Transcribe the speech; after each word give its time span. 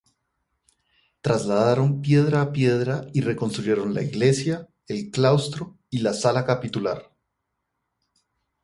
Trasladaron 1.21 2.01
piedra 2.01 2.41
a 2.41 2.51
piedra 2.51 3.05
y 3.13 3.21
reconstruyeron 3.21 3.93
la 3.93 4.01
iglesia, 4.01 4.67
el 4.87 5.11
claustro 5.11 5.77
y 5.91 5.99
la 5.99 6.13
sala 6.15 6.43
capitular. 6.43 7.13